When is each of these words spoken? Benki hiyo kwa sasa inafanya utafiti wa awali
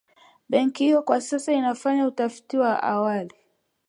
Benki 0.49 0.83
hiyo 0.85 1.01
kwa 1.01 1.21
sasa 1.21 1.53
inafanya 1.53 2.05
utafiti 2.07 2.57
wa 2.57 2.83
awali 2.83 3.35